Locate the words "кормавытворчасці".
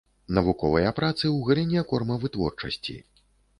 1.93-2.99